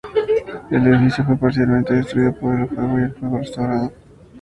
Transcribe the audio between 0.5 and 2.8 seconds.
El edificio fue parcialmente destruido por el